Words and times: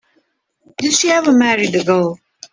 Did 0.79 0.93
she 0.93 1.11
ever 1.11 1.31
marry 1.31 1.67
the 1.67 1.83
girl? 1.83 2.17